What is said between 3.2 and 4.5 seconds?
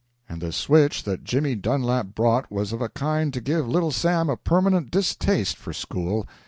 to give Little Sam a